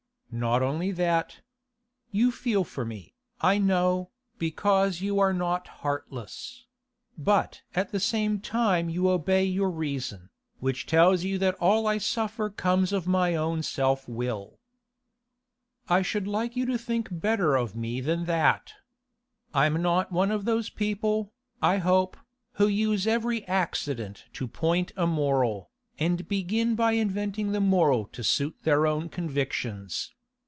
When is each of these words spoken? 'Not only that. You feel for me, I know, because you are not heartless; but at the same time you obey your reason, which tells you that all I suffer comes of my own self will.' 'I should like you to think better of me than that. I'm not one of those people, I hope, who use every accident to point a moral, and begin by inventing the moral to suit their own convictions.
'Not 0.33 0.61
only 0.61 0.91
that. 0.93 1.41
You 2.09 2.31
feel 2.31 2.63
for 2.63 2.85
me, 2.85 3.15
I 3.41 3.57
know, 3.57 4.11
because 4.37 5.01
you 5.01 5.19
are 5.19 5.33
not 5.33 5.67
heartless; 5.83 6.67
but 7.17 7.63
at 7.75 7.91
the 7.91 7.99
same 7.99 8.39
time 8.39 8.87
you 8.87 9.09
obey 9.09 9.43
your 9.43 9.69
reason, 9.69 10.29
which 10.61 10.85
tells 10.85 11.25
you 11.25 11.37
that 11.39 11.55
all 11.55 11.85
I 11.85 11.97
suffer 11.97 12.49
comes 12.49 12.93
of 12.93 13.05
my 13.07 13.35
own 13.35 13.61
self 13.61 14.07
will.' 14.07 14.57
'I 15.89 16.01
should 16.01 16.27
like 16.29 16.55
you 16.55 16.65
to 16.67 16.77
think 16.77 17.09
better 17.11 17.57
of 17.57 17.75
me 17.75 17.99
than 17.99 18.23
that. 18.23 18.71
I'm 19.53 19.81
not 19.81 20.13
one 20.13 20.31
of 20.31 20.45
those 20.45 20.69
people, 20.69 21.33
I 21.61 21.79
hope, 21.79 22.15
who 22.53 22.67
use 22.69 23.05
every 23.05 23.45
accident 23.49 24.27
to 24.31 24.47
point 24.47 24.93
a 24.95 25.05
moral, 25.05 25.71
and 25.99 26.25
begin 26.29 26.73
by 26.75 26.93
inventing 26.93 27.51
the 27.51 27.59
moral 27.59 28.05
to 28.13 28.23
suit 28.23 28.55
their 28.63 28.87
own 28.87 29.09
convictions. 29.09 30.13